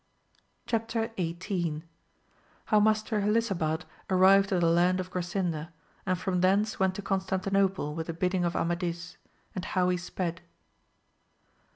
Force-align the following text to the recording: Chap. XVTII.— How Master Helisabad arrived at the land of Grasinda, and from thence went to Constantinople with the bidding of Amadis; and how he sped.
Chap. 0.65 0.89
XVTII.— 0.89 1.83
How 2.71 2.79
Master 2.79 3.21
Helisabad 3.21 3.83
arrived 4.09 4.51
at 4.51 4.61
the 4.61 4.65
land 4.67 4.99
of 4.99 5.11
Grasinda, 5.11 5.69
and 6.07 6.17
from 6.17 6.41
thence 6.41 6.79
went 6.79 6.95
to 6.95 7.03
Constantinople 7.03 7.93
with 7.93 8.07
the 8.07 8.13
bidding 8.13 8.43
of 8.43 8.55
Amadis; 8.55 9.17
and 9.53 9.63
how 9.63 9.89
he 9.89 9.97
sped. 9.97 10.41